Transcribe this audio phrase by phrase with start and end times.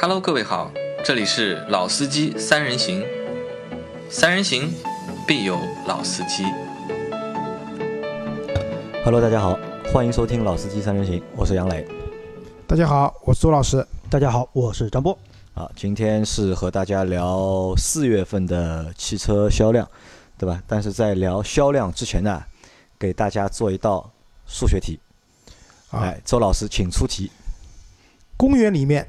[0.00, 0.70] Hello，各位好，
[1.04, 3.04] 这里是老司机三人行，
[4.08, 4.72] 三人行
[5.26, 5.58] 必有
[5.88, 6.44] 老司机。
[9.04, 9.58] Hello，大家好，
[9.92, 11.84] 欢迎收听《老司机三人行》，我是杨磊。
[12.64, 13.84] 大家好，我是周老师。
[14.08, 15.18] 大家好，我是张波。
[15.54, 19.90] 啊，今天是和大家聊四月份的汽车销量，
[20.38, 20.62] 对吧？
[20.68, 22.40] 但是在聊销量之前呢，
[23.00, 24.08] 给大家做一道
[24.46, 25.00] 数学题。
[25.90, 27.32] 啊哎，周老师，请出题。
[28.36, 29.04] 公园里面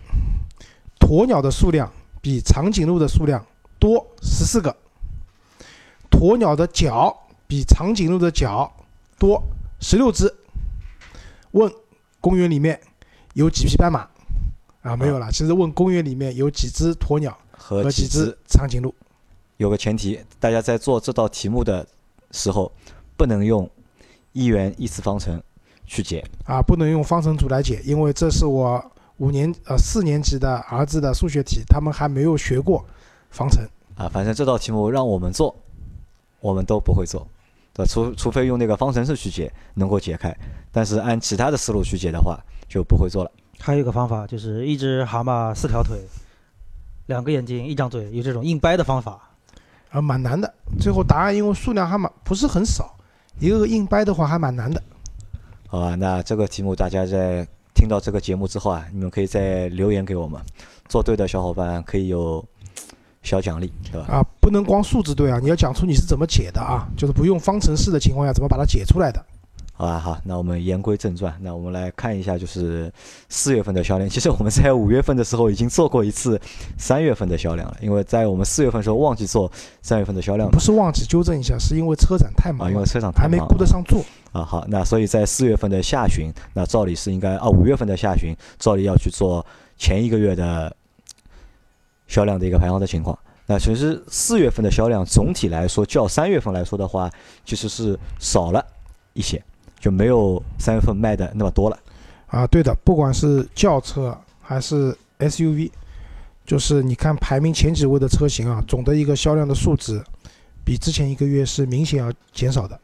[1.10, 1.92] 鸵鸟的数量
[2.22, 3.44] 比长颈鹿的数量
[3.80, 4.78] 多十四个，
[6.12, 8.72] 鸵鸟的脚比长颈鹿的脚
[9.18, 9.42] 多
[9.80, 10.32] 十六只。
[11.54, 11.74] 问
[12.22, 12.80] 公园里面
[13.34, 14.08] 有几匹斑马？
[14.84, 15.32] 啊，没有了。
[15.32, 18.94] 其实问公园里面有几只鸵鸟和和几只只长颈鹿。
[19.58, 21.88] 有个前提，大家在做这道题目的
[22.30, 22.72] 时候，
[23.18, 23.68] 不能用
[24.34, 25.42] 一元一次方程
[25.88, 26.24] 去解。
[26.46, 32.84] 啊，不能用方程组来解，因为这是我五年呃四年级的儿子的数学题，他们还没有学过
[33.30, 33.64] 方程。
[33.96, 35.56] 啊，反正这道题目让我们做，
[36.40, 37.28] 我们都不会做，
[37.74, 37.86] 对？
[37.86, 40.36] 除除非用那个方程式去解，能够解开，
[40.72, 43.32] 但是按其他的思路去解的话，就不会做了。
[43.60, 46.00] 还有一个方法就是一只蛤蟆四条腿，
[47.08, 49.20] 两个眼睛一张嘴，有这种硬掰的方法。
[49.90, 50.54] 啊，蛮难的。
[50.80, 52.96] 最后答案因为数量还蛮不是很少，
[53.40, 54.82] 一个个硬掰的话还蛮难的。
[55.68, 57.46] 好吧，那这个题目大家在
[57.80, 60.38] 听到这个节目之后啊，你们可以再留言给我们，
[60.90, 62.44] 做对的小伙伴可以有
[63.24, 64.16] 小奖励，对吧？
[64.16, 69.26] 啊，不能光数字对啊，你要讲出你是怎么解的啊，就是不用方程式的情况下怎么把它解出来的。
[69.80, 72.92] 好吧，好，那我们言归正传，那我们来看一下就是
[73.30, 74.10] 四月份的销量。
[74.10, 76.38] 其实我们在五月份的时候已经做过一次
[76.78, 79.50] 三月份的销量了，因为在我们四月份的时候忘记做
[79.82, 84.04] 三月份的销量不是忘记纠正一下，是因为车展太忙啊，因为，车展太还没顾得上做。
[84.34, 84.44] 啊。
[84.44, 89.46] 好，那所以在四月份的下旬，那照理是应该啊五月份的下旬，照理要去做
[89.78, 90.76] 前一个月的
[92.06, 93.18] 销量的一个排行的情况。
[93.46, 97.10] 那其实四月份的销量总体来说，较三月份来说的话，
[97.46, 98.62] 其实是少了
[99.14, 99.42] 一些，
[99.80, 101.80] 就没有三月份卖的那么多了。
[102.28, 105.72] 啊，对的，不管是轿车还是 SUV，
[106.46, 110.04] 就是你看排名前几位的车型啊，总的一个销量的数值，
[110.64, 112.80] 比之前一个月是明显要减少的。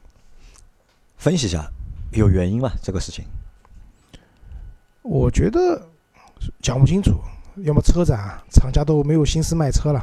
[1.17, 1.69] 分析一下，
[2.11, 2.71] 有原因吗？
[2.81, 3.23] 这个事情
[5.03, 5.79] 我觉得
[6.61, 7.19] 讲不清楚，
[7.57, 10.01] 要么车展啊，厂家都没有心思卖车了。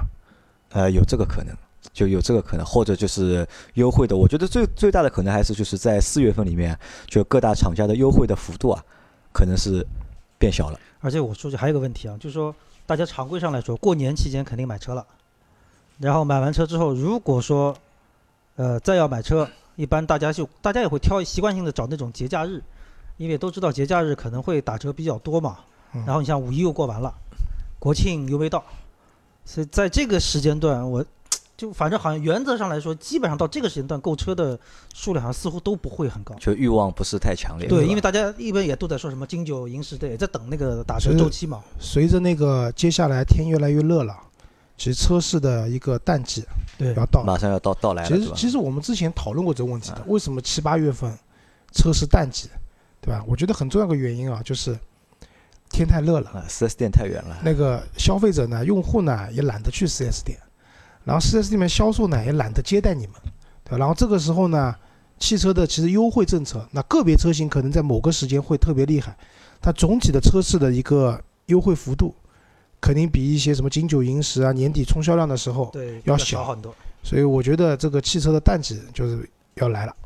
[0.71, 1.55] 呃有这个可能，
[1.93, 4.17] 就有这个可能，或者就是优惠的。
[4.17, 8.83] 我觉得最最大的可能还是就是在四月份里面，就各大厂家的优惠的幅度啊，
[9.33, 9.87] 可能是
[10.39, 10.81] 变小了。
[11.01, 12.55] 而且我说句还有个问题啊，就是说
[12.87, 15.07] 大家常规上来说，过年期间肯定买车了，
[15.99, 17.77] 然后买完车之后，如果说
[18.57, 22.63] 呃再要买车，一般大家就大家也会挑习惯性的找那种节假日，
[23.17, 25.59] 因为都知道节假日可能会打折比较多嘛。
[25.95, 27.13] 嗯然后你像五一又过完了，
[27.79, 28.65] 国庆又没到，
[29.45, 31.05] 所以在这个时间段，我
[31.63, 34.59] 就反正好像原则上来说，基本上到这个时间段购车的
[34.93, 36.35] 数量好像似乎都不会很高。
[36.41, 37.69] 就欲望不是太强烈。
[37.69, 41.63] 对，因为大家一般也都在说什么金九银十的，也在等那个打折是周期嘛。
[41.79, 44.19] 随着那个接下来天越来越热了，
[44.77, 46.43] 其实车市的一个淡季
[46.77, 47.23] 对要到。
[47.23, 48.33] 马上要到到来了，其实？
[48.35, 51.17] 其实我们之前讨论过这个问题的啊，为什么七八月份
[51.71, 52.49] 车市淡季，
[53.01, 53.25] 对吧？
[53.29, 54.77] 我觉得很重要的原因啊，就是
[55.71, 57.39] 天太热了，四 S 店太远了。
[57.45, 60.37] 那个消费者呢，用户呢也懒得去四 S 店，
[61.05, 63.15] 然后四 S 店里面销售呢也懒得接待你们，
[63.65, 63.79] 对吧？
[63.79, 64.75] 然后这个时候呢，
[65.19, 69.17] 汽车的其实优惠政策，那个别车型可能在某个时间会特别厉害，
[69.61, 72.15] 它总体的车市的一个优惠幅度，
[72.81, 76.75] 肯定比一些什么金九银十啊年底冲销量的时候，对，要小小很多。
[77.03, 79.97] 所以我觉得这个汽车的淡季就是要来了。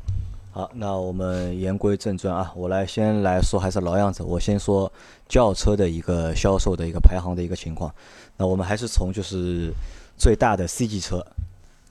[0.51, 4.91] 好，那我们言归正传啊，我来先来说，还是老样子，我先说
[5.29, 7.93] 轿车的一个销售的一个排行的一个情况。
[8.35, 9.71] 那我们还是从就是
[10.17, 11.25] 最大的 C 级车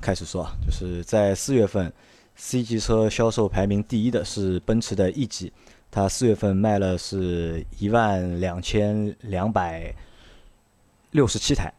[0.01, 1.93] 开始说，就是在四月份
[2.35, 5.53] ，C 级车销售排名第一的是奔驰的 E 级，
[5.91, 9.95] 它四月份卖了是一万两千两百
[11.13, 11.73] 六十七台。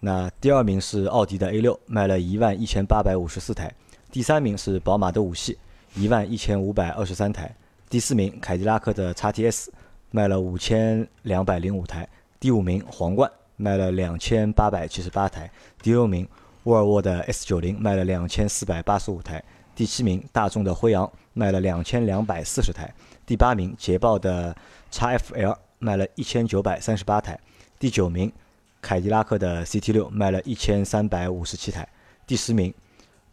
[0.00, 3.72] 那第二名是奥迪的 A 六，卖了一万一千八百五十四台。
[4.10, 5.56] 第三名是宝马的五系，
[5.94, 7.54] 一万一千五百二十三台。
[7.88, 9.68] 第四名凯迪拉克的 XTS
[10.10, 12.08] 卖了五千两百零五台。
[12.38, 15.50] 第五名皇冠卖了两千八百七十八台。
[15.82, 16.26] 第六名
[16.64, 19.42] 沃尔沃的 S 九零卖了两千四百八十五台。
[19.74, 22.92] 第七名大众的辉昂卖了两千两百四十台。
[23.26, 24.56] 第八名捷豹的
[24.90, 27.38] XFL 卖了一千九百三十八台。
[27.78, 28.32] 第九名
[28.80, 31.86] 凯迪拉克的 CT 六卖了一千三百五十七台。
[32.26, 32.72] 第十名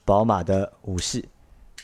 [0.06, 1.28] 宝马的五系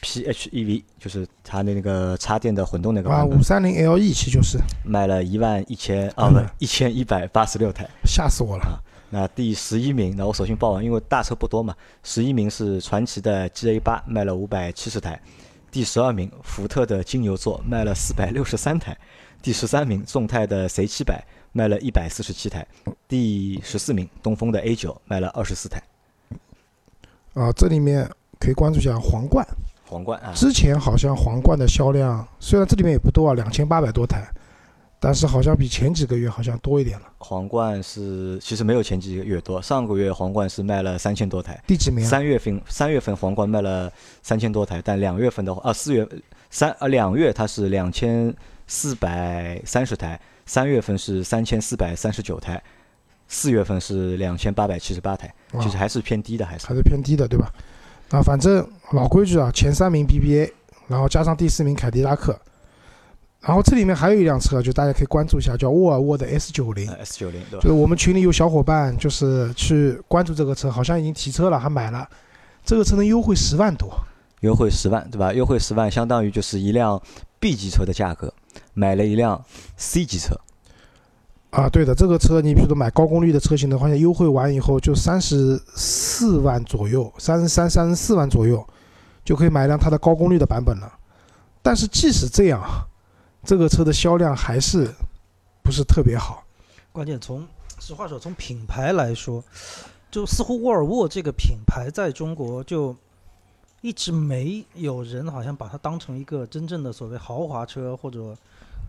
[0.01, 7.88] PHEV，就是它的那个插电的混动那个啊，五，三零 LE 其实就是卖了一万一千啊不嗯一千一百八十六台。
[8.06, 8.84] 吓死我了。
[9.12, 15.19] 那第十一名，那我首先报完，因为大车不多嘛，十一名是传祺的 GA 八，卖了五百七十台；
[15.72, 18.94] 第十二名，福特的金牛座卖了四百六十三台；
[19.42, 22.62] 第十三名，众泰的 C 七百卖了一百四十七台；
[23.07, 25.81] 第十四名，东风的 A 九卖了二十四台。
[27.34, 28.07] 啊，这里面
[28.40, 29.44] 可以关注一下皇冠。
[29.89, 34.24] 皇冠啊，之前好像皇冠的销量虽然这里面也不多啊，两千八百多台，
[35.00, 37.07] 但是好像比前几个月好像多一点了。
[37.18, 42.07] 皇冠是其实没有前几个月多，上个月皇冠是卖了三千多台，第几名啊？
[42.07, 43.91] 三月份三月份皇冠卖了
[44.21, 46.07] 三千多台，但两月份的话啊四月
[46.51, 48.31] 三啊两月它是两千
[48.68, 52.62] 四百三十台，三月份是三千四百三十九台，
[53.27, 57.51] 四月份是两千八百七十八台，其实还是偏低的，还是还是偏低的，对吧？
[58.11, 60.51] 啊，反正老规矩啊，前三名 BBA，
[60.88, 62.35] 然后加上第四名凯迪拉克，
[63.41, 66.89] 然后这里面还有一辆车，就大家可以关注一下，叫沃尔沃的 S 九零。
[66.94, 67.63] S 九零对吧？
[67.63, 72.07] 就是我们群里有小伙伴就是去关注这个车，好像已经提车了，还买了。
[72.65, 73.89] 这个车能优惠十万多，
[74.41, 75.31] 优惠十万对吧？
[75.31, 77.01] 优惠十万相当于就是一辆
[77.39, 78.33] B 级车的价格，
[78.73, 79.44] 买了一辆
[79.77, 80.39] C 级车，
[81.51, 88.63] 啊，对的，这个车你比如说买高功率的车型的话，优惠完以后就三十四万左右，三十三、三十四万左右，
[89.25, 90.94] 就可以买一辆它的高功率的版本了。
[91.63, 92.62] 但是即使这样，
[93.44, 94.94] 这个车的销量还是
[95.63, 96.44] 不是特别好。
[96.92, 97.48] 关键从
[97.80, 99.44] 实话说，从品牌来说，
[100.12, 102.95] 就似乎沃尔沃这个品牌在中国就
[103.81, 108.36] 一直没有人好像把它当成一个真正的所谓豪华车或者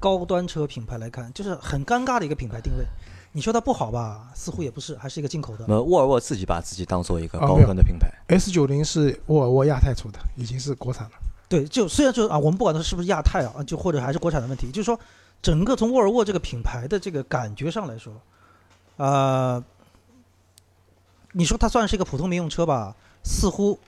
[0.00, 2.84] 高端车品牌来看，就是很尴尬的一个品牌定位。
[3.32, 5.64] 你说它不好吧，似乎也不是，还是一个进口的。
[5.68, 11.12] 那么沃尔沃自己把自己当做一个高端的品牌，S 九零是沃尔沃亚太出的，已经是国产了。
[11.48, 14.98] 对，就虽然就啊，我们不管它是不是亚太啊，就或者还是国产的问题，就是说
[15.40, 18.12] 整个从沃尔沃这个品牌的这个感觉上来说，
[18.96, 19.62] 呃，
[21.32, 23.78] 你说它算是一个普通民用车吧，似乎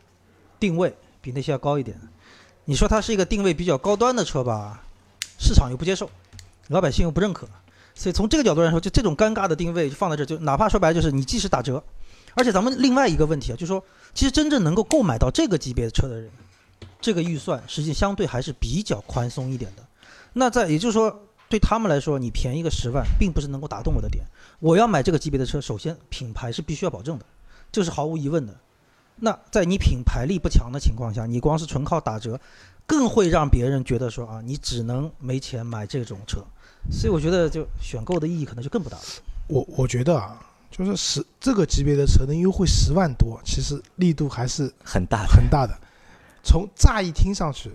[0.60, 1.98] 定位比那些要高一点。
[2.64, 4.84] 你说它是一个定位比较高端的车吧，
[5.42, 6.08] 市场又不接受，
[6.68, 7.48] 老百姓又不认可，
[7.96, 11.82] 所以从这个角度来说，就这种尴尬的定位就放在这，就哪怕说白了就是你即使打折，
[12.34, 13.84] 而且咱们另外一个问题啊，就是说
[14.14, 16.30] 其实真正能够购买到这个级别的车的人。
[17.00, 19.84] 这个预算实际相对还是比较宽松一点的。
[20.34, 24.24] 那在也就是说，对他们来说，你便宜个十万，并不是能够打动我的点。
[24.60, 27.24] 我要买这个级别的车，首先品牌是必须要保证的，
[27.72, 28.54] 这是毫无疑问的。
[29.16, 32.40] 那在你品牌力不强的情况下，你光是纯靠打折，
[32.86, 36.44] 更会让别人觉得说啊，你只能没钱买这种车。
[36.90, 39.04] 所以我觉得，就选购的意义可能就更不大了。
[39.46, 45.24] 我我觉得啊，就是十这个级别的车能优惠十万多，其实力度还是很大。
[45.26, 45.78] 很大的。
[46.42, 47.70] 从乍一听上去，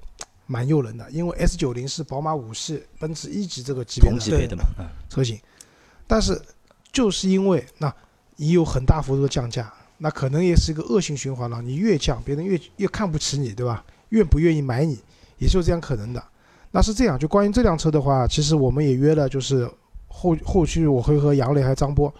[0.45, 5.39] 蛮诱人的，因为 S 九零是宝马五系、奔驰 E 级这个级别的同级别的嘛，嗯，车型，
[6.05, 6.41] 但是
[6.91, 7.93] 就是因为那
[8.35, 11.61] 已有很大幅度的降价，那可能也是一个恶性循环了。
[11.61, 13.83] 你越降，别人越越看不起你，对吧？
[14.09, 14.99] 愿不愿意买你，
[15.37, 16.23] 也是有这样可能的。
[16.71, 19.69] 那是这样，就关于这辆车的话，其实我们也约了，就是
[20.07, 22.13] 后后续我会和杨磊还有张波，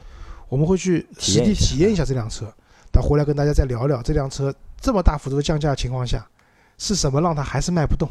[0.50, 2.52] 我们会去实地体验一下这辆车，
[2.92, 6.28] 等回来跟大家再聊聊这辆车这么大幅度的降价的情况下，
[6.78, 8.10] 是什么让它还是卖不动？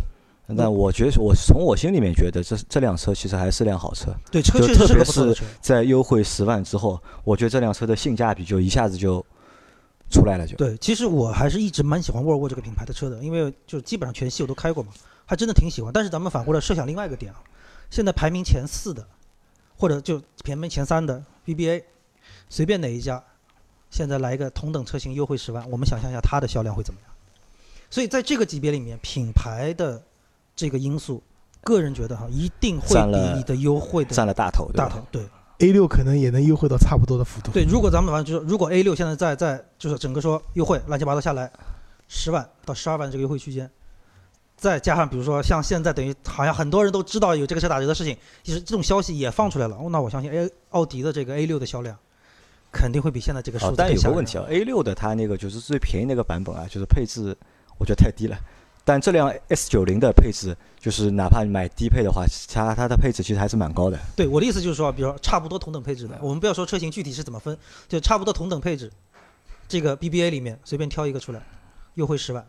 [0.48, 5.44] 那我觉得我从我心里面觉得这这辆车其实还是辆好车，对，车确实是特别是个不错的车。
[5.60, 9.24] 在优惠十万之后，我觉得这辆车的性价比就一下子就
[10.10, 14.92] 出来了就，对，其实我还是一直蛮喜欢沃尔沃这个品牌的车的，因为就基本上全系我都开过嘛，
[15.24, 15.92] 还真的挺喜欢。
[15.92, 17.42] 但是咱们反过来设想另外一个点啊，
[17.90, 19.06] 现在排名前四的，
[19.76, 21.82] 或者就排名前三的 BBA，
[22.48, 23.22] 随便哪一家，
[23.90, 27.10] 现在来一个同等车型优惠十万，我们想象一下它的销量会怎么样？
[27.90, 30.02] 所以在这个级别里面，品牌的
[30.54, 31.22] 这个因素，
[31.62, 35.04] 个人觉得哈，一定会比你的优惠的占了大头，大头。
[35.10, 35.24] 对
[35.58, 37.50] A 六可能也能优惠到差不多的幅度。
[37.50, 41.50] 对，如果咱们反正就是，如果 A 六现在在在就是整个说优惠乱七八糟下来，
[42.08, 43.70] 十万到十二万这个优惠区间，
[44.56, 51.96] 再加上比如说像现在等于好像很多人都知道有这个车打折的事情，其实这种消息也放出来了，哦那我相信 A 奥迪的这个 A 六的销量
[52.70, 57.34] 肯定会比现在这个数哦字，更吓人但有个问题啊，A 六的它那个就是最便宜那个版本啊，就是配置
[57.78, 58.36] 我觉得太低了。
[58.86, 63.98] 但这辆 S 九零的配置，就是哪怕你买低配的话，它它的配置其实还是蛮高的。
[64.14, 68.92] 对我的意思就是说，比如说差不多同等配置的，我们不要说车型具体是怎么分，就差不多同等配置，
[69.66, 71.42] 这个 BBA 里面随便挑一个出来，
[71.94, 72.46] 优惠十万，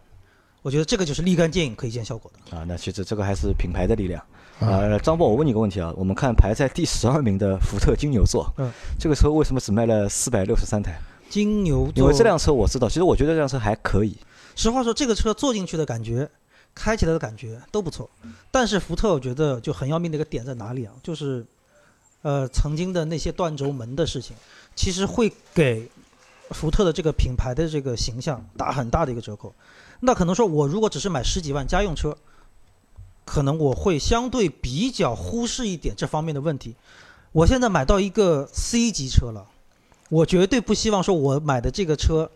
[0.62, 2.56] 我觉得这个就是立竿见影可以见效果的。
[2.56, 4.24] 啊，那其实这个还是品牌的力量。
[4.60, 11.00] 啊，呃，张波，我问你个问题啊，我们看排在第十二名的福特金牛座，嗯，这个车为什么只卖了四百六十三台？
[11.30, 14.18] 金牛座，因为这辆车我知道，其实我觉得这辆车还可以，
[14.58, 16.28] 实话说，这个车坐进去的感觉，
[16.74, 18.10] 开起来的感觉都不错。
[18.50, 20.92] 但是福特我觉得就很要命的一个点在哪里啊？
[21.04, 21.46] 就是，
[22.24, 24.36] 呃，曾经的那些断轴门的事情，
[24.76, 25.88] 其实会给
[26.50, 29.54] 福特的这个品牌的这个形象打很大的一个折扣。
[30.00, 32.18] 那可能说，我如果只是买十几万家用车，
[33.26, 36.76] 可能我会相对比较忽视一点这方面的问题。
[37.32, 39.46] 我现在买到一个 C 级车了，
[40.10, 42.32] 我绝对不希望说我买的这个车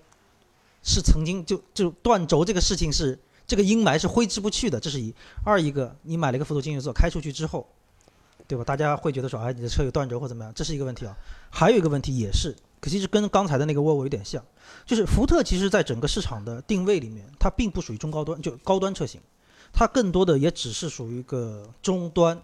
[0.83, 5.13] 是曾经就就断轴这个事情是这个阴霾是挥之不去的，这是一。
[5.43, 7.67] 二一个，你买了一个福特金牛座开出去之后，
[8.47, 8.63] 对吧？
[8.63, 11.15] 大家会觉得说，哎，你的车有断轴或怎么样，这是一个问题啊。
[11.49, 14.43] 还有一个问题也是，可其实跟刚才的那个沃尔沃有点像，
[14.85, 19.19] 就是福特其实在整个市场的定位里面，它并不属于中高端，就高端车型，
[19.73, 22.41] 它更多的也只是属于一个中端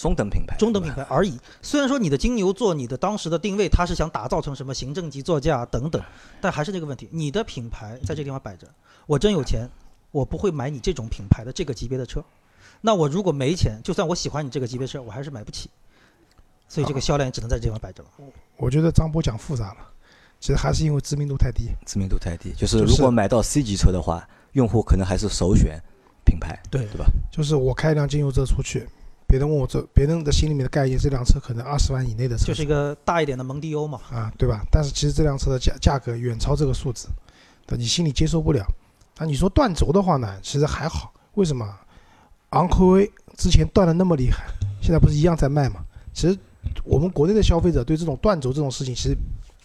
[0.00, 1.38] 中等品牌，中等品牌而已。
[1.60, 6.02] 虽然说你的金牛座，你的当时的定位，它是想打造成什么行政级座驾等等，
[6.40, 8.66] 但还是这个问题，你的品牌在这个地方摆着，
[9.06, 9.68] 我真有钱，
[10.10, 12.24] 我不会买你这种品牌的这个级别的车。
[12.80, 15.68] 那我如果没钱，就算我喜欢你这个级别车，我还是买不起。
[16.66, 18.08] 所以这个销量只能在这地方摆着了。
[18.56, 19.80] 我觉得张波讲复杂了，
[20.40, 21.68] 其实还是因为知名度太低。
[21.84, 25.78] 知名度太低，就是就是如果买到 C 级车的话，用户可能还是首选
[26.24, 27.04] 品牌，对对吧？
[27.30, 28.88] 就是我开一辆金牛车出去，
[29.30, 34.00] 别人问我这，别人的心里面的概念，这辆车可能二十万以内的车，就是一个大一点的蒙迪欧嘛。
[34.10, 34.60] 啊，对吧？
[34.72, 37.08] 但是其实这辆车的价价格远超这个数字，
[37.64, 38.66] 对，你心里接受不了。
[39.18, 41.64] 啊，你说断轴的话呢，其实还好，为什么？
[42.50, 44.46] 昂科威之前断的那么厉害，
[44.82, 45.84] 现在不是一样在卖嘛？
[46.12, 46.36] 其实
[46.82, 49.16] 我们国内的消费者对这种断轴这种事情其实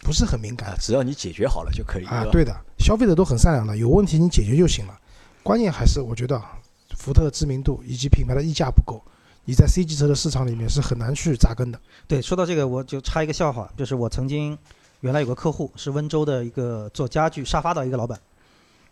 [0.02, 4.96] 不是很敏感啊，只要你解决好了就可以，啊，对的，消费者都很善良的，有问题你解决就行了。
[5.42, 6.56] 关键还是我觉得啊
[6.96, 9.02] 福特的知名度以及品牌的溢价不够，
[9.48, 11.80] 你在 C 级车的市场里面是很难去扎根的。
[12.08, 14.58] 对，说到这个，我就插一个笑话，就是我曾经
[15.00, 18.20] 原来有个客户是温州的一个做家具沙发的一个老板，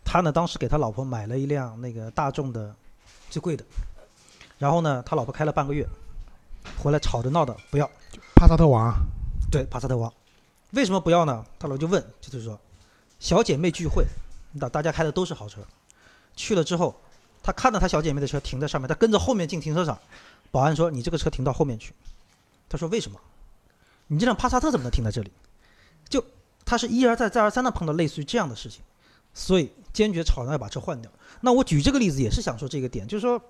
[0.04, 2.72] 他呢当时给他老婆买了一辆那个大众的
[3.30, 3.64] 最贵的，
[4.56, 5.84] 然后呢他老婆开了半个月，
[6.78, 7.90] 回来吵着闹的不要，
[8.36, 8.94] 帕萨特王啊，
[9.50, 10.12] 对帕萨特王，
[10.70, 11.44] 为什么不要呢？
[11.58, 12.56] 他老婆就问，就是说
[13.18, 14.04] 小姐妹聚会，
[14.60, 15.60] 大大家开的都是豪车，
[16.36, 16.94] 去了之后，
[17.42, 19.98] 他看到他小姐妹的车停在上面，他跟着后面进停车场，
[20.54, 21.92] 保安说你这个车停到后面去，
[22.68, 23.18] 他说为什么？
[24.06, 25.32] 你这辆帕萨特怎么能停在这里？
[26.08, 26.24] 就
[26.64, 28.80] 他是一而再再而三的碰到类似于这样的事情，
[29.34, 31.10] 所以坚决吵着要把车换掉。
[31.40, 33.42] 那我举这个例子也是想说这个点，就是说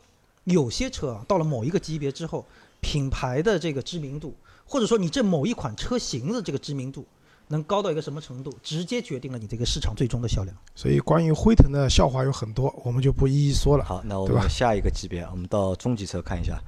[0.45, 2.47] 有些车啊到了某一个级别之后，
[2.81, 4.35] 品牌的这个知名度，
[4.65, 7.05] 或者说你这某一款车型的这个知名度，
[7.49, 10.57] 能高到一个什么程度，直接决定了你这个市场最终的销量。
[10.75, 13.85] 所以关于辉腾的笑话有很多，我们就不一一说了。
[13.85, 16.61] 好，那我们下一个级别，我们到中级车看一下。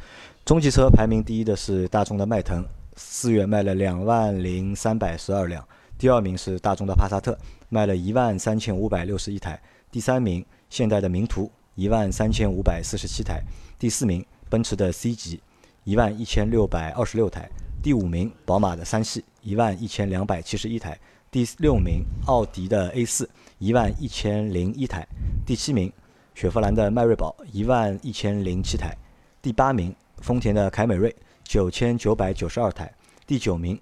[0.45, 2.65] 中级车排名第一的是大众的迈腾，
[2.97, 5.67] 四月卖了两万零三百十二辆。
[5.99, 7.37] 第二名是大众的帕萨特，
[7.69, 9.61] 卖了一万三千五百六十一台。
[9.91, 13.43] 第三名现代的名图，一万三千五百四十七台。
[13.79, 15.41] 第四名奔驰的 C 级，
[15.85, 17.51] 一万一千六百二十六台。
[17.83, 20.99] 第五名宝马的三系，一万一千两百七十一台。
[21.31, 25.07] 第六名奥迪的 A 四，一万一千零一台。
[25.47, 25.93] 第七名
[26.35, 28.97] 雪佛兰的迈锐宝一万一千零七台，
[29.41, 32.93] 第八名丰田的凯美瑞九千九百九十二台，
[33.25, 33.79] 第九名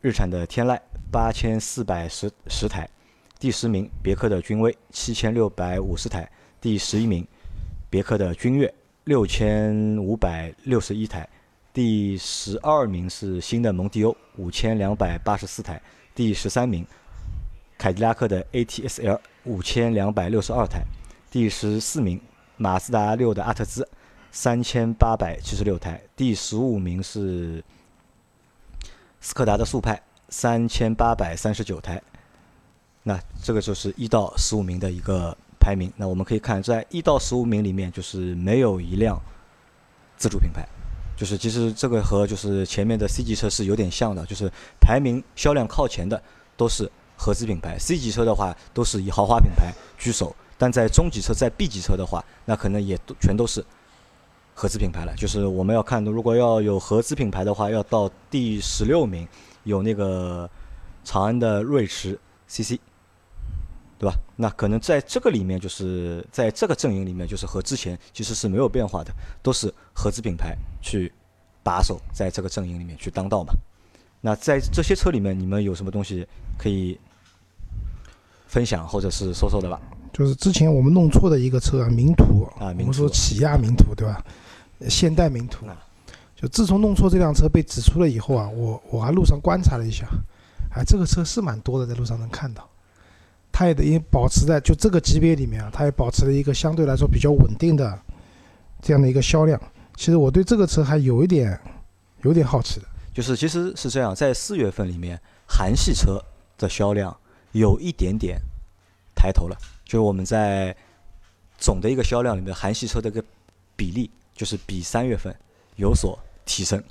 [0.00, 0.78] 日产的天籁
[1.12, 2.88] 八千四百十十台，
[3.38, 7.26] 第十名别克的君威七千六百五十台，第十一名
[7.90, 8.72] 别克的君越
[9.04, 11.28] 六千五百六十一台，
[11.72, 15.80] 第十二名是新的蒙迪欧五千两百八十四台，
[16.14, 16.84] 第十三名
[17.78, 20.82] 凯迪拉克的 ATS-L 五千两百六十二台。
[21.30, 22.20] 第十四名，
[22.56, 23.88] 马自达六的阿特兹，
[24.32, 27.62] 三千八百七十六台；第十五名是
[29.20, 32.02] 斯柯达的速派，三千八百三十九台。
[33.04, 35.92] 那这个就是一到十五名的一个排名。
[35.96, 39.16] 那我们可以看，在一到十五名里面，就是没有一辆
[40.16, 40.68] 自主品牌。
[41.20, 44.50] 就是其实这个和就是前面的 C 级车是有点像的，就是
[44.80, 46.20] 排名销量靠前的
[46.56, 50.34] 都是合资品牌，C 级车的话都是以豪华品牌居首。
[50.56, 53.62] 但在中级车、在 B 级车的话，那可能也都全都是
[54.54, 55.14] 合资品牌了。
[55.14, 59.28] 就是我们要看，如果要有合资品牌的话，要到第十六名，
[59.64, 60.48] 有那个
[61.04, 62.78] 长安的锐驰 CC，
[64.00, 64.16] 对吧？
[64.34, 71.12] 那可能在这个里面，就是在这个阵营里面，就是和之前其实是没有变化的，都是合资品牌去
[71.62, 73.52] 把守在这个阵营里面去当道嘛。
[74.22, 76.26] 那在这些车里面，你们有什么东西
[76.56, 76.98] 可以
[78.46, 79.78] 分享或者是说说的吧？
[80.14, 84.24] 就是之前我们弄错的一个车啊，名图啊我们说起亚名图对吧？
[84.88, 85.76] 现代名图啊，
[86.34, 90.08] 就自从弄错这辆车被指出了以后啊，我我还路上观察了一下，
[90.74, 92.66] 哎，这个车是蛮多的，在路上能看到。
[93.52, 98.00] 它也也保持在就这个级别里面啊，它也保持了一个相对来说比较稳定的
[98.80, 99.60] 这样的一个销量。
[99.96, 101.60] 其实我对这个车还有一点
[102.22, 106.22] 有点好奇的，就是其实是这样，在四月份里面，韩系车
[106.56, 107.14] 的销量
[107.52, 108.40] 有一点点
[109.14, 110.74] 抬头了，就我们在
[111.58, 113.22] 总的一个销量里面，韩系车的一个
[113.76, 115.34] 比例就是比三月份
[115.76, 116.82] 有所提升。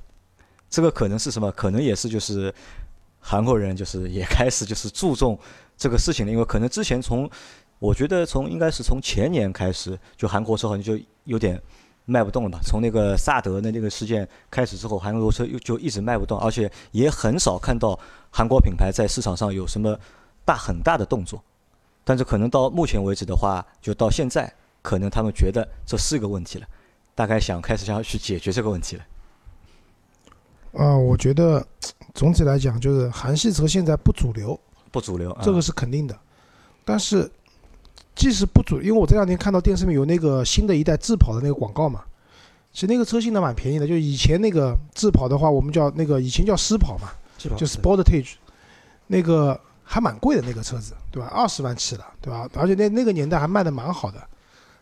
[0.69, 1.51] 这个可能是什么？
[1.53, 2.53] 可能也是就是
[3.19, 5.39] 韩国人就是也开始就是注重
[5.79, 7.27] 这个事情呢，因为可能之前从
[7.79, 11.59] 我觉得从应该是从前年开始，就韩国车好像就有点
[12.03, 12.59] 卖不动了吧。
[12.61, 17.97] 从那个萨德的那个事件开始之后，韩国车又就一直卖不动，而且也很少看到
[18.29, 19.97] 韩国品牌在市场上有什么
[20.43, 21.41] 大很大的动作。
[22.03, 26.67] 但是可能到目前为止的话，就到现在，可能他们觉得这是个问题了，
[27.15, 29.03] 大概想开始想要去解决这个问题了。
[30.73, 31.65] 啊、我觉得
[32.13, 34.59] 总体来讲就是韩系车现在不主流，
[34.91, 36.17] 不主流，啊这个是肯定的。
[36.83, 37.29] 但是
[38.15, 42.01] 即使不主，因为我这两天看到电视里面有那个新的一代智跑的那个广告嘛，
[42.73, 48.33] 其实那个车性能蛮便宜的，就以前那个智跑的话，我们叫那个以前叫狮跑嘛，就 Sportage，
[49.07, 51.29] 那个还蛮贵的那个车子，对吧？
[51.33, 52.49] 二十万起了，对吧？
[52.55, 54.17] 而且那那个年代还卖的蛮好的。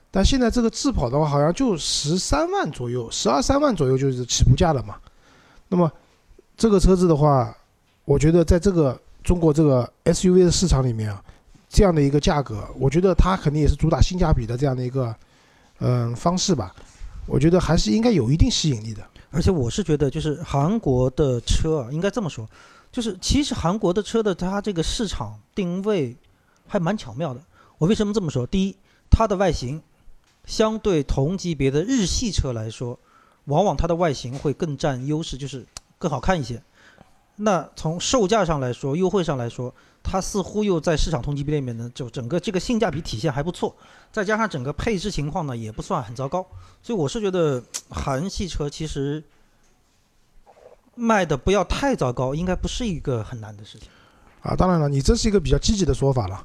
[0.09, 4.95] 但现在这个智跑的话，好像就十三万左右，十二三万左右就是起步价了嘛。
[5.67, 5.91] 那么
[6.55, 7.55] 这个车子的话，
[8.05, 11.21] 我觉得在这个中国这个 SUV 的市场里面啊，
[11.67, 15.13] 这样的一个价格，我觉得它肯定也是主打性价比的这样的一个
[15.79, 16.73] 嗯、方式吧。
[17.25, 19.05] 我觉得还是应该有一定吸引力的。
[19.29, 22.47] 而且我是觉得，就是韩国的车啊，应该这么说，
[22.89, 26.15] 就是其实韩国的车的它这个市场定位
[26.65, 27.41] 还蛮巧妙的。
[27.79, 28.47] 我为什么这么说？
[28.47, 28.77] 第一，
[29.11, 29.83] 它的外形
[30.45, 32.97] 相对同级别的日系车来说，
[33.43, 35.65] 往往它的外形会更占优势，就是
[35.97, 36.63] 更好看一些。
[37.37, 43.75] 那从售价上来说，优惠上来说，它似乎又在市场同级别里面呢，就整个这个性价比体现还不错，
[44.11, 46.45] 再加上整个配置情况呢也不算很糟糕，
[46.81, 49.23] 所以我是觉得 韩系车其实
[50.95, 53.87] 卖的不要太糟糕，应该不是一个很难的事情。
[54.41, 56.43] 啊，当然了，你这是一个比较积极的说法了。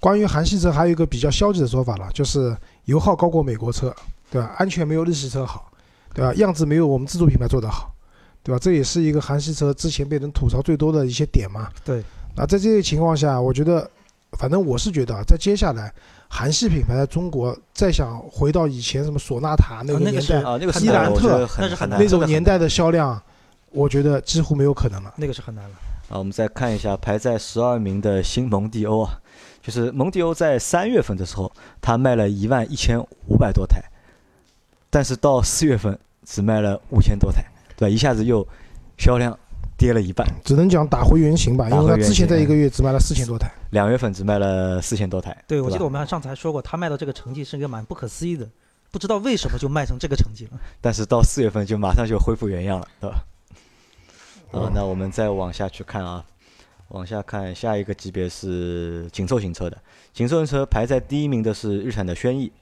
[0.00, 2.54] 关于韩系车，还有一个比较消极的说法了，就是
[2.84, 3.94] 油耗高过美国车，
[4.30, 4.52] 对吧？
[4.58, 5.72] 安全没有日系车好，
[6.12, 6.34] 对吧？
[6.34, 7.93] 样子没有我们自主品牌做得好，
[8.44, 8.58] 对吧？
[8.60, 11.68] 这也是一个韩系车之前被人吐槽最多的一些点嘛。
[11.84, 12.04] 对。
[12.36, 13.90] 那在这些情况下，我觉得，
[14.32, 15.92] 反正我是觉得啊，在接下来，
[16.28, 23.20] 韩系品牌在中国再想回到以前什么索纳塔那个年代、啊，那个伊兰特那很很难是很难那种年代的销量，
[23.70, 25.14] 我觉得几乎没有可能了。
[25.16, 25.76] 那个是很难了。
[26.08, 29.18] 啊，我们再看一下排在十二名的新蒙迪欧啊，
[29.62, 33.80] 就是蒙迪欧在三月份的时候，它卖了一万一千五百多台，
[34.90, 37.44] 但是到四月份只卖了五千多台，
[37.76, 37.92] 对吧？
[37.92, 38.46] 一下子又
[38.98, 39.38] 销量
[39.76, 43.50] 跌了一半，只能讲打回原形吧，因为它之前形在一个月只卖了四千多台。
[43.70, 45.36] 两月份只卖了四千多台。
[45.48, 48.48] 对，我记得我们上次还说过，他卖到这个成绩是一个蛮不可思议的，
[48.92, 50.52] 不知道为什么就卖成这个成绩了。
[50.80, 53.16] 但是到四月份就马上就恢复原样了，对吧？
[54.52, 56.24] 啊嗯，那我们再往下去看啊，
[56.88, 59.76] 往下看下一个级别是紧凑型车的，
[60.12, 62.52] 紧凑型车排在第一名的是日产的轩逸，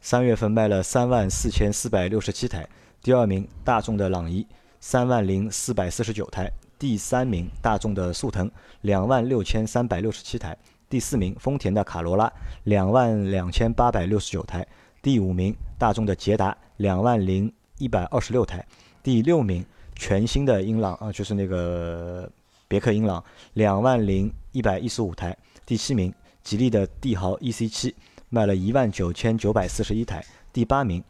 [0.00, 2.66] 三月份卖了三万四千四百六十七台，
[3.02, 4.46] 第二名大众的朗逸
[4.82, 10.58] 三万零四百四十九台，第三名大众的速腾两万六千三百六十七台，
[10.90, 12.30] 第四名丰田的卡罗拉
[12.64, 14.66] 两万两千八百六十九台，
[15.00, 18.66] 第五名大众的捷达两万零一百二十六台，
[19.04, 19.64] 第六名
[19.94, 22.28] 全新的英朗啊，就是那个
[22.66, 27.94] 别克英朗两万零一百一十五台，第七名吉利的帝豪 EC 七
[28.30, 31.00] 卖了一万九千九百四十一台，第八名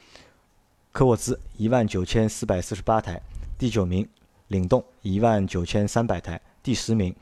[0.92, 3.18] 科沃兹一万九千四百四十八台，
[3.62, 4.04] 第九名
[4.48, 7.14] 领动一万九千三百台，第十名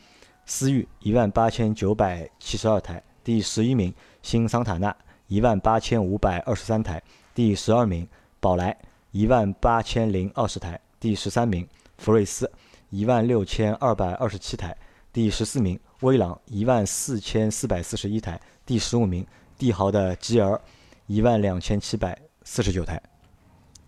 [0.47, 7.03] 思域一万八千九百七十二台，第十一名新桑塔纳一万八千五百二十三台，
[7.35, 8.09] 第十二名
[8.41, 8.75] 宝来
[9.11, 12.51] 一万八千零二十台，第十三名福睿斯
[12.89, 14.75] 一万六千二百二十七台，
[15.13, 19.27] 第十四名威朗一万四千四百四十一台，第十五名
[19.59, 20.59] 帝豪的 GL
[21.07, 23.10] 一万两千七百四十九台。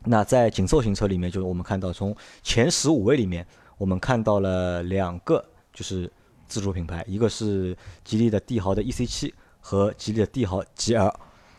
[0.04, 3.46] 那在紧凑型车里面，就是我们看到从前十五位里面，
[3.78, 6.10] 我们看到了两个就是
[6.48, 11.12] 自主品牌，一个是吉利的帝豪的 EC 七和吉利的帝豪 GL。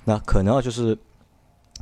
[0.06, 0.98] 那可能啊就是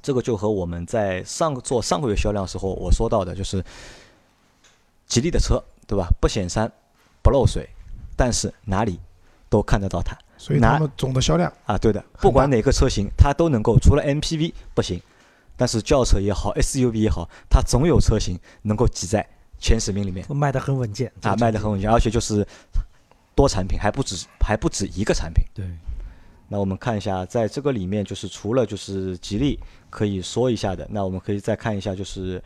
[0.01, 3.63] 这个就和我们在上做上个月销量时候我说到的，就是
[5.07, 6.07] 吉利的车对吧？
[6.21, 6.71] 不显山
[7.23, 7.67] 不漏水，
[8.15, 8.99] 但是哪里
[9.49, 11.77] 都看得到它所以他们总的销量啊。
[11.77, 15.01] 对的，不管哪个车型，它都能够除了 MPV 不行，
[15.61, 19.23] 但是轿车也好，SUV 也好，它总有车型能够挤在
[19.59, 22.43] 前十名里面卖的很稳健啊，卖的很稳健，而且就是
[23.35, 25.45] 多产品，还不止还不止一个产品。
[25.53, 25.63] 对。
[26.47, 29.59] 那我们看一下，在这个里面，就是除了就是吉利
[29.91, 32.43] 可以说一下的，那我们可以再看一下就是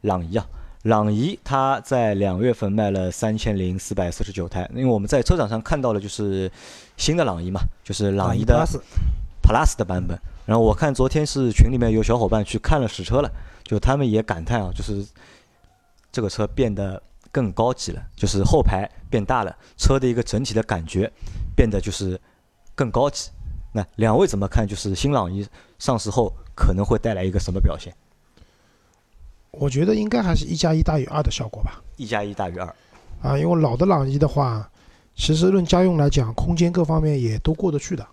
[0.00, 0.44] 朗逸啊。
[0.82, 6.50] 朗逸它在两月份卖了三千零四百四十九台，因为我们在车展上看到了就是
[6.96, 8.80] 新的朗逸嘛，就是朗逸的 Plus
[9.44, 10.18] Plus 的版本。
[10.44, 13.30] 然后我看昨天是群里面有小伙伴去看了实车了，
[13.62, 15.06] 就他们也感叹啊，就是
[16.10, 21.10] 这个车变得更高级了，就是后排变大了，车的一个整体的感觉
[21.54, 22.20] 变得就是
[22.74, 23.30] 更高级。
[23.72, 24.66] 那两位怎么看？
[24.66, 25.46] 就是新朗逸
[25.78, 27.94] 上市后可能会带来一个什么表现？
[29.52, 31.80] 我觉得应该还是一加一大于二的效果吧。
[31.96, 32.74] 一加一大于二，
[33.22, 34.68] 啊，因为老的朗逸的话，
[35.14, 38.06] 其实论家用来讲，空间各方面也都过得去的，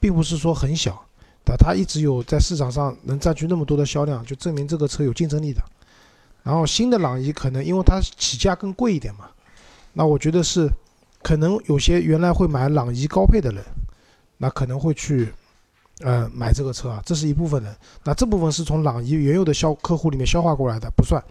[0.00, 1.04] 并不是说很小，
[1.48, 1.56] 对吧？
[1.58, 5.62] 它一直有在市场上能占据那么多的销量，就证明这个车有竞争力的。
[6.42, 9.30] 然后新的朗逸可能因为它起价更贵一点嘛，
[9.94, 10.68] 那我觉得是
[11.22, 13.64] 可能有些原来会买朗逸高配的人，
[14.36, 15.32] 那可能会去
[16.00, 17.74] 呃买这个车啊，这是一部分人。
[18.04, 21.22] 那这部分是从朗逸原有的销客户里面消化过来的，不算。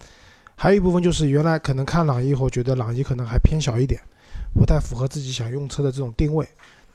[0.55, 4.01] 还有一部分就是原来可能看朗逸以后觉得朗逸可能还偏小一点，
[4.55, 6.47] 不太符合自己想用车的这种定位。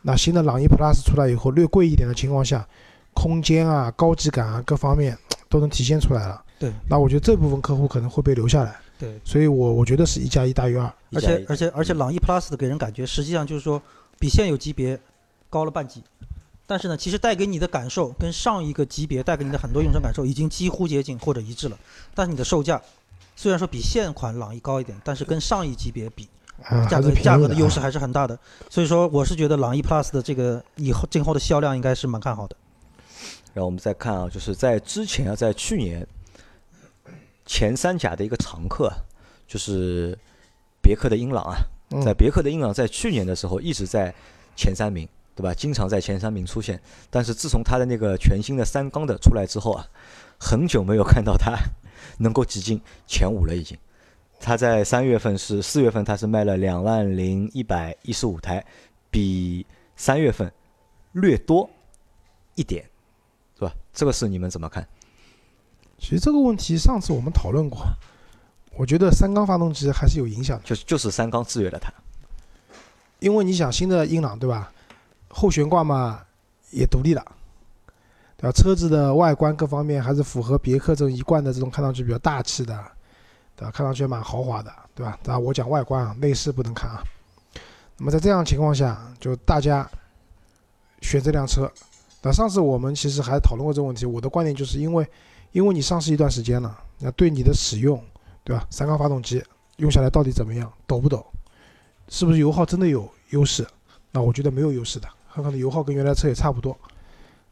[0.02, 2.66] 那新的朗逸 Plus 出来以后，略贵一点的情况下，
[3.14, 5.16] 空间啊、高级感啊各方面
[5.48, 6.42] 都能体现出来了。
[6.58, 8.76] 对，那我觉得这部分客户可能会被留下来。
[8.98, 10.92] 对，所以我我觉得是一加一大于二。
[11.12, 13.82] 而且而且而且朗逸 Plus 的给人感觉实际上就是说
[14.18, 14.98] 比现有级别
[15.50, 16.02] 高了半级，
[16.66, 21.76] 但是呢，其实带给你的感受跟上一个级别带给你的很多用车感受已经几乎接近或者一致了，
[22.14, 22.80] 但是你的售价
[23.34, 26.28] 虽然说比现款朗逸高一点，但是跟上一级别比，
[26.62, 28.38] 啊，价格价格的优啊势还是很大的，
[28.70, 32.54] 所以说我是觉得朗逸 Plus 的这个以后今后的销量应该是蛮看好的。
[33.54, 36.06] 然后我们再看啊，就是在之前啊，在去年
[37.44, 38.96] 前三甲的一个常客啊，
[39.46, 40.18] 就是
[40.80, 41.56] 别克的英朗啊，
[41.90, 44.14] 嗯在别克的英朗在去年的时候一直在
[44.56, 45.52] 前三名，对吧？
[45.52, 46.80] 经常在前三名出现。
[47.10, 49.86] 但是自从它的那个全新的三缸的出来之后啊，
[50.38, 51.56] 很久没有看到它
[52.18, 53.76] 能够挤进前五了，已经。
[54.40, 58.64] 它在三月份是四月份，它是卖了两万零一百一十五台，
[59.08, 60.52] 比三月份
[61.12, 61.70] 略多
[62.56, 62.84] 一点，
[63.62, 63.72] 是吧？
[63.92, 64.84] 这个是你们怎么看？
[65.96, 67.86] 其实这个问题上次我们讨论过，
[68.76, 71.92] 我觉得三缸发动机还是有影响的，就就是三缸制约了它。
[73.20, 74.72] 因为你想新的英朗对吧，
[75.28, 76.20] 后悬挂嘛
[76.72, 77.24] 也独立了，
[78.36, 78.52] 对吧？
[78.52, 82.76] 车子的外观各方面还是符合别克这种一贯的这种看上去比较大气的，
[83.54, 83.70] 对吧？
[83.70, 85.16] 看上去蛮豪华的，对吧？
[85.22, 87.00] 当然我讲外观啊，内饰不能看啊。
[87.96, 89.88] 那么在这样情况下，就大家
[91.00, 91.72] 选这辆车。
[92.22, 95.06] 那上次我们其实还讨论过这个问题，我的观点就是因为，
[95.50, 98.02] 因为你上市一段时间了，那对你的使用，
[98.44, 98.64] 对吧？
[98.70, 99.42] 三缸发动机
[99.78, 101.26] 用下来到底怎么样，抖不抖？
[102.08, 103.66] 是不是油耗真的有优势？
[104.12, 106.72] 那我觉得没有优势的，很可能油耗跟原来车也差不多。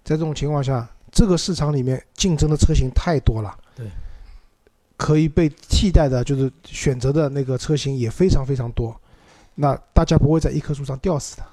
[0.05, 3.87] 在这种情况下，这个市场里面竞争的车型太多了，对，
[4.97, 8.95] 可以被替代的，就是选择的那个车型也非常非常多。
[9.57, 11.45] 那大家不会在一棵树上吊死的，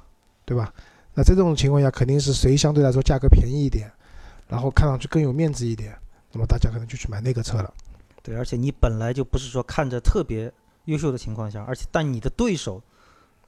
[0.46, 0.72] 对吧？
[1.18, 3.92] 那在这种情况下，肯定是谁相对来说价格便宜一点，
[4.48, 5.98] 然后看上去更有面子一点，
[6.32, 7.74] 那么大家可能就去买那个车了。
[8.22, 10.54] 对，而且你本来就不是说看着特别
[10.86, 12.80] 优秀的情况下，而且但你的对手，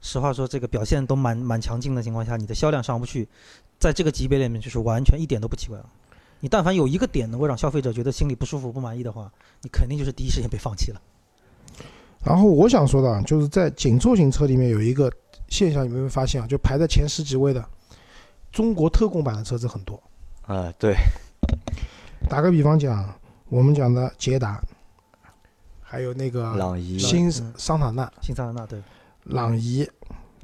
[0.00, 3.28] 实话说这个表现都蛮蛮强劲的情况下，你的销量上不去，
[3.78, 5.88] 在这个级别里面就是完全一点都不奇怪了。
[6.40, 9.30] 你但凡有一个点能够让消费者觉得心里不舒服、不满意的话，
[9.62, 11.00] 你肯定就是第一时间被放弃了。
[12.24, 15.08] 然后我想说的啊，就是在紧凑型车里面有一个
[15.50, 16.46] 现象，你们有没有发现啊？
[16.46, 17.62] 就排在前十几位的
[18.50, 20.02] 中国特供版的车子很多。
[20.46, 20.96] 啊、对，
[22.28, 23.14] 打个比方讲，
[23.48, 24.60] 我们讲的捷达，
[25.80, 28.80] 还有那个朗逸、新嗯桑塔纳、新桑塔纳对，
[29.24, 29.86] 朗逸，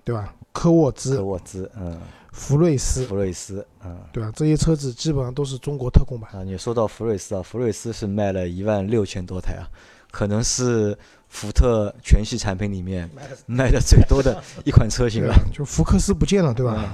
[0.05, 0.35] 对吧？
[0.53, 2.01] 科沃兹科、沃兹，嗯，
[2.33, 3.99] 福瑞斯，福瑞斯，嗯。
[4.13, 4.31] 对吧？
[4.35, 6.31] 这些车子基本上都是中国特供版。
[6.33, 9.69] 啊，你说到福瑞斯啊，福瑞斯是卖了一万六千多台啊，
[10.17, 10.97] 可能是
[11.29, 13.07] 福特全系产品里面
[13.45, 15.35] 卖的最多的一款车型了？
[15.53, 16.75] 就福克斯不见了，对吧？
[16.79, 16.91] 嗯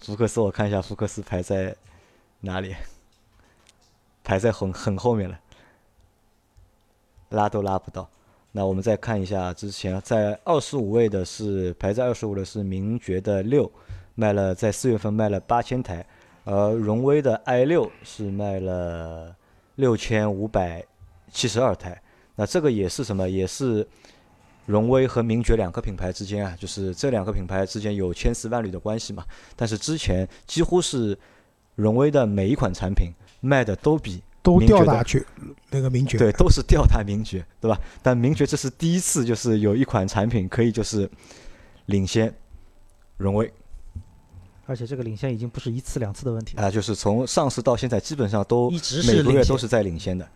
[0.00, 1.74] 福克斯，我看一下，福克斯排在
[2.40, 2.76] 哪里？
[4.22, 5.40] 排在很很后面了，
[7.30, 8.06] 拉都拉不到。
[8.52, 13.72] 那我们再看一下之前在二十五位的是排在二十五的是名爵的六，
[14.14, 16.04] 卖了在四月份卖了八千台，
[16.44, 19.34] 而荣威的 i 六是卖了
[19.76, 20.84] 六千五百
[21.32, 22.02] 七十二台。
[22.40, 23.28] 那这个也是什么？
[23.28, 23.86] 也是
[24.64, 29.22] 荣威和名爵两个品牌之间啊，就是这两个品牌之间有千丝万缕的关系嘛。
[29.54, 31.18] 但是之前几乎是
[31.74, 35.22] 荣威的每一款产品卖的都比都吊打去
[35.68, 36.16] 那个名爵。
[36.16, 37.78] 对，都是吊打名爵，对吧？
[38.02, 41.06] 但名爵这是第一次，就是有一款产品可以就是
[41.86, 42.34] 领先
[43.18, 43.52] 荣威。
[44.64, 50.26] 而且这个领先已经不是一次两次的问题了，啊，就是从上市到现在，基本上都一直每是都是在领先的。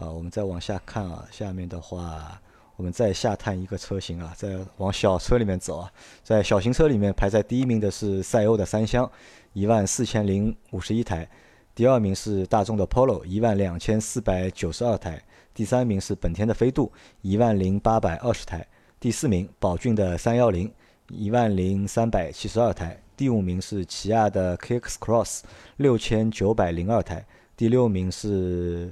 [0.00, 2.40] 啊，我们再往下看啊，下面的话，
[2.76, 5.92] 我们再下探一个车型啊，再往小车里面走啊，
[6.24, 9.08] 在小型车里面排在第一名的是赛欧的三厢，
[9.52, 11.28] 一万四千零五十一台，
[11.74, 18.66] 第二名是大众的 Polo，一万两千四百九十二台，第三名是本田的飞度，一万零八百二十台，
[18.98, 20.72] 第四名宝骏的三幺零，
[21.08, 25.42] 一万零三百七十二台，第五名是起亚的 KX Cross，
[25.76, 28.90] 六千九百零二台，第六名是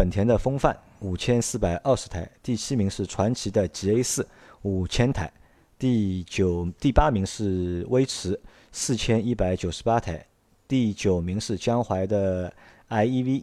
[0.00, 4.26] 本田的锋范五千四百二十台，第七名是传祺的 GA 四
[4.62, 5.30] 五千台，
[5.78, 8.40] 第九第八名是威驰
[8.72, 10.24] 四千一百九十八台，
[10.66, 12.50] 第九名是江淮的
[12.88, 13.42] iEV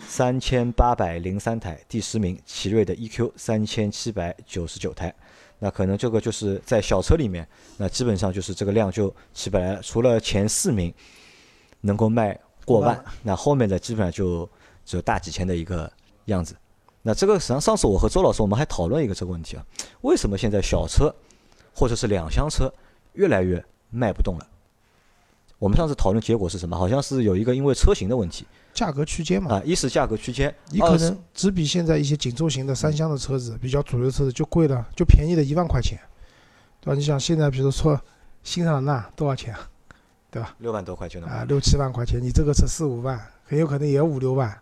[0.00, 5.14] 三千八百零三台，第十名奇瑞的 EQ 三千七百九十九台。
[5.60, 9.80] 那可能这个就是在小车里面，那基本上就是这个量就起不来了。
[9.80, 10.92] 除了前四名
[11.82, 14.50] 能够卖过万过万，那后面的基本上就
[14.84, 15.90] 只有大几千的一个
[16.26, 16.54] 样子。
[17.02, 19.64] 那这个实际上上次我和周老师我们还讨论一个这个问题啊，
[20.02, 21.14] 为什么现在小车
[21.74, 22.72] 或者是两厢车
[23.14, 24.46] 越来越卖不动了？
[25.58, 26.76] 我们上次讨论结果是什么？
[26.76, 35.98] 好像是有一个因为车型的问题价格区间嘛，啊，一是价格区间，你可能只比现在一些紧凑型的三厢的车子比较主流车子就贵了，就便宜了一万块钱，
[36.80, 36.94] 对吧？
[36.96, 38.00] 你想现在比如说
[38.42, 39.54] 新桑塔纳多少钱
[40.30, 40.54] 对吧？
[40.58, 44.58] 六万多块就能买，啊六七万块钱，你这个车四五万，很有可能也五六万，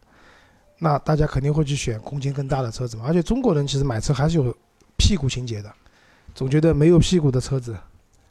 [0.81, 3.05] 那大家肯定会去选空间更大的车子嘛。
[3.07, 4.53] 而且中国人其实买车还是有
[4.97, 5.73] 屁股情节的，
[6.35, 7.77] 总觉得没有屁股的车子，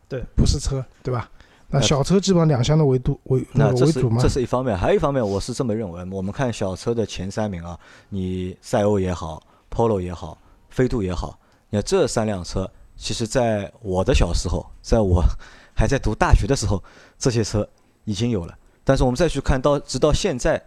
[0.09, 1.29] 对，不是车，对吧？
[1.69, 4.27] 那那小车基本上两厢的维度为那那这是个为主嘛这。
[4.27, 6.03] 是一方面，还有一方面，我是这么认为。
[6.11, 10.35] 我们看小车的前三名啊，你赛欧也好，Polo 也好，
[10.69, 15.23] 飞度也好，你看这三辆车，其实在我的小时候，在我
[15.77, 16.83] 还在读大学的时候，
[17.19, 17.69] 这些车
[18.05, 18.57] 已经有了。
[18.83, 20.59] 但是我们再去看到，直到现在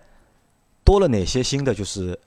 [0.85, 2.18] 多了哪些新的就是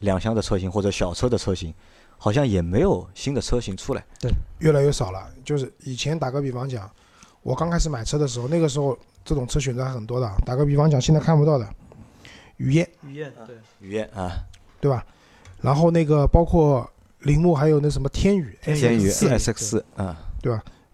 [0.00, 1.72] 两厢的车型或者小车的车型，
[2.18, 4.04] 好像也没有新的车型出来。
[4.20, 5.28] 对越来越少了。
[5.44, 6.90] 就是以前打个比方讲，
[7.42, 10.30] 我刚开始买车的时候，那个时候这种车选择还很多的。
[10.44, 11.68] 打个比方讲，现在看不到的
[12.58, 14.32] 雨燕，雨燕对，雨燕啊，
[14.80, 15.04] 对吧？
[15.60, 16.88] 然后那个包括
[17.20, 20.16] 铃木，还有那什么天宇，天宇 SX4 SX 四啊，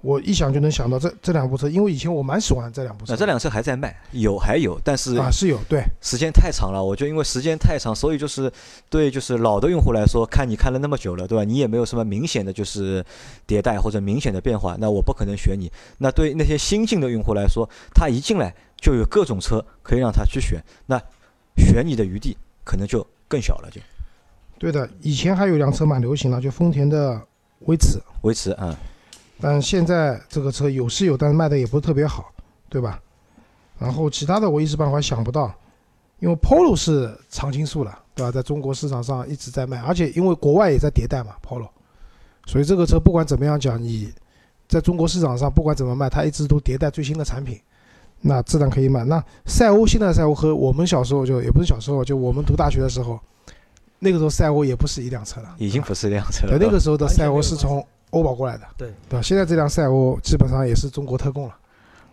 [0.03, 3.13] 我一想就能想到这这两部车，因为以前我蛮喜欢这两部车。
[3.13, 8.53] 那这两车还在卖，有还有，但是啊是有对，时间太长了，我觉得因为时间太长，所以就是
[8.91, 11.45] 对就是老的用户来说，看你看了那么久了，对吧？
[11.45, 13.05] 你也没有什么明显的就是
[13.47, 15.71] 迭代或者明显的变化，那我不可能选你。
[15.99, 21.01] 那对那些新进的用户来说，他一进来就有各种车可以让他去选，那
[21.57, 23.81] 选你的余地可能就更小了，就
[24.59, 24.89] 对的。
[25.01, 27.21] 以前还有一辆车蛮流行的，就丰田的
[27.67, 28.77] 威驰，威驰啊、
[29.43, 32.33] 但现在这个车有是有，但是卖的也不是特别好，
[32.69, 33.03] 对吧？
[33.77, 35.53] 然后其他的我一时半会儿想不到，
[36.21, 38.31] 因为 Polo 是常青树了，对吧？
[38.31, 41.69] 在中国市场上一直在卖，而且因为国外也在迭代嘛，Polo，
[42.47, 44.13] 所以这个车不管怎么样讲，你
[44.69, 47.61] 在中国市场上不管怎么卖，它一直都迭代最新的产品，
[48.21, 49.03] 那自然可以卖。
[49.03, 53.19] 那赛欧现在赛欧和我们小时候就也不是小时候，就我们读大学的时候，
[53.99, 56.57] 那个时候赛欧也不是一辆车了，已经不是一辆车了。
[56.57, 59.21] 对，那个时候的赛欧是从欧宝过来的，对对吧？
[59.21, 61.59] 现在这辆赛欧基本上也是中国特供了。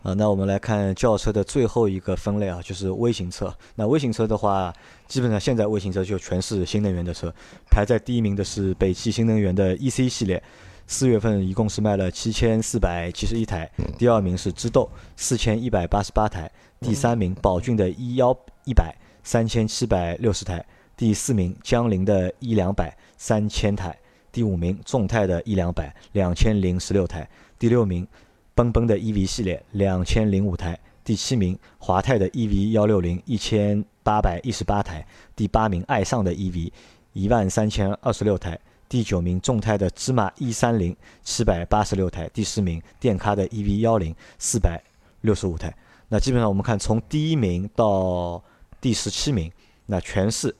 [0.01, 3.53] 啊，那我们来看轿车的最后一个分类啊，就是微型车。
[3.75, 4.73] 那微型车的话，
[5.09, 7.33] 基本上现在微型车就全是新能源的车，
[7.69, 10.41] 排在第一名的是北汽新能源的 EC 系列，
[10.87, 18.33] 四月份一共是卖了七千四百七十一台，第二名是知豆四千一百八十八台，第三名宝骏的 E 幺
[18.63, 23.98] 一百三千七百六十台，第四名江铃的 E 两百三千台，
[24.31, 28.07] 第五名众泰的 E 两百两千零十六台，第六名
[28.53, 36.71] 奔奔的 EV 系列两千零五台，第七名华泰的 EV 幺六零一千八百一十八台，第八名爱尚的 EV
[37.13, 44.81] 一万三千二十六台，第九名众泰的芝麻 E 三零七百八十六台，第十名电咖的 EV 幺零四百
[45.21, 45.75] 六十五台。
[46.07, 48.43] 那基本上我们看从第一名到
[48.81, 49.51] 第十七名，
[49.85, 50.55] 那全是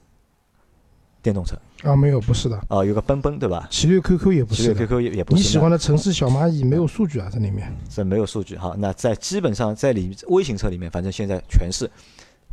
[1.21, 3.67] 电动车啊，没有，不是的，啊、有个奔奔对吧？
[3.69, 4.86] 奇瑞 QQ 也不是奇瑞。
[4.86, 7.73] QQ 也也不你是你喜欢的城市小蚂蚁没有数据啊，在里面。
[7.89, 8.75] 这没有数据哈。
[8.77, 11.89] 那在基本上在里微型车里面，反正现在全是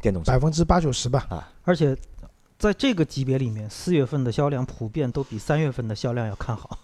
[0.00, 1.48] 电动车百分之八九十吧啊。
[1.64, 1.96] 而且
[2.59, 6.79] 在这个级别里面，四月份的销量普遍都比三月份的销量要看好，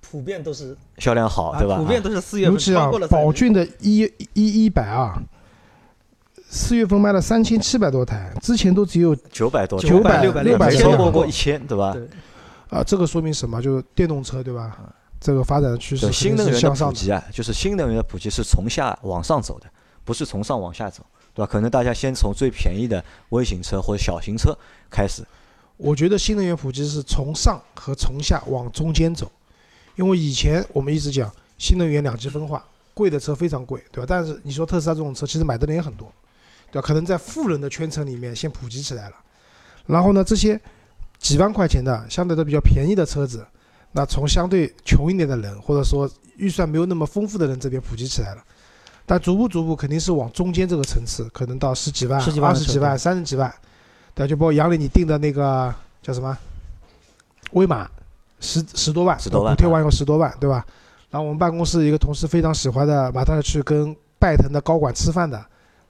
[0.00, 1.74] 普遍都是销量好，对吧？
[1.74, 5.20] 啊普遍啊都是四月份尤其啊超过了，三月宝骏的一一一百啊，
[6.52, 11.92] 四月份卖了三千七百多台，之前都只有九百多，900 600600没千辆超过过一千，对吧？
[11.92, 12.08] 对
[12.70, 13.62] 啊，这个说明什么？
[13.62, 14.76] 就是电动车对吧？
[15.20, 16.86] 这个发展的趋势对肯定新能源的。
[16.86, 19.66] 普及啊，就是新能源的普及是从下往上走的，
[20.04, 21.48] 不是从上往下走，对吧？
[21.48, 24.52] 可能大家先从最便宜的微型车或者小型车
[24.90, 25.22] 开始，
[25.76, 29.30] 我觉得新能源普及是从上和从下往中间走，
[29.94, 34.06] 因为以前我们一直讲新能源两极分化，贵的车非常贵，对吧？
[34.08, 36.10] 但是你说特斯拉这种车，其实买的人也很多，
[36.70, 36.86] 对吧？
[36.86, 39.16] 可能在富人的圈层里面先普及起来了，
[39.86, 40.60] 然后呢，这些
[41.18, 43.46] 几万块钱的相对都比较便宜的车子，
[43.92, 48.42] 那从相对穷一点的人或者说预算没有那么丰富的人这边普及起来了。
[49.06, 53.52] 但逐步逐步肯定是往中间这个层次，可能到十几万、十几万二十几万、三十几万，
[54.14, 56.36] 对，就包括杨磊你订的那个叫什么
[57.52, 57.90] 威马，
[58.38, 60.64] 十十多万，十多万补贴完以后十多万，对吧？
[61.10, 65.44] 然后我们办公室一个同事非常喜欢的，马上要去跟拜腾的高管吃饭的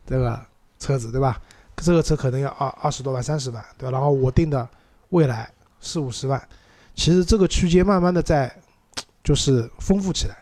[0.06, 0.40] 这个
[0.80, 1.40] 车子，对吧？
[1.76, 3.92] 这个车可能要二二十多万、三十万，对吧？
[3.92, 4.68] 然后我定的
[5.10, 5.48] 未来
[5.80, 6.48] 四五十万，
[6.94, 8.54] 其实这个区间慢慢的在
[9.22, 10.36] 就是丰富起来。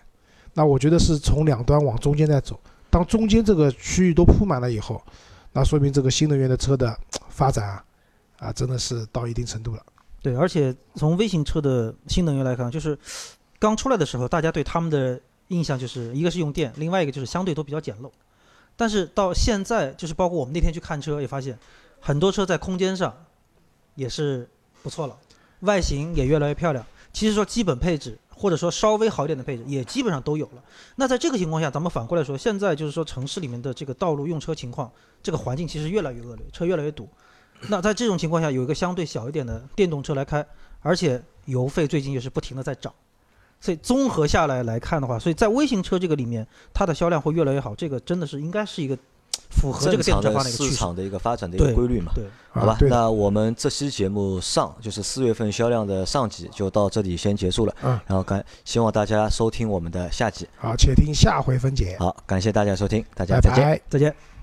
[0.54, 2.58] 那我觉得是从两端往中间在走，
[2.90, 5.00] 当中间这个区域都铺满了以后，
[5.52, 6.98] 那说明这个新能源的车的
[7.28, 7.84] 发展啊，
[8.38, 9.82] 啊真的是到一定程度了。
[10.20, 12.98] 对，而且从微型车的新能源来看，就是
[13.60, 18.10] 刚出来的时候，大家对他们的印象就是一个是用电，另外一个就是相对都比较简陋。
[18.78, 21.58] 但是到现在，就是包括我们那天去看车，也发现
[22.00, 23.12] 很多车在空间上
[23.96, 24.48] 也是
[24.84, 25.18] 不错了，
[25.60, 26.86] 外形也越来越漂亮。
[27.12, 30.62] 其实说基本配置或者说稍微好一点的配置也基本上都有了。
[30.94, 34.88] 那在这个情况下，咱们反过来说，现在就是说城市里面的这个道路用车情况，
[35.20, 37.08] 这个环境其实越来越恶劣，车越来越堵。
[37.62, 40.46] 那在这种情况下，有一个相对小一点的电动车来开，
[40.80, 42.94] 而且油费最近也是不停的在涨，
[43.60, 48.96] 所以综合下来来看的话，所以在微型车这个里面，它的销量会越来越好，这个真的是应该是一个
[49.50, 50.70] 符合这个电动车常的化的一个趋势。
[50.70, 52.12] 市场的一个发展的一个对规律嘛。
[52.14, 57.74] 对，好吧啊，，那我们这期节目上就是四月份销量的上集就到这里先结束了。
[57.82, 60.46] 嗯，然后感希望大家收听我们的下集。
[60.56, 63.64] 好，且听下回分解，好，感谢大家收听，大家再见。
[63.64, 63.80] 拜。
[63.88, 64.37] 再见。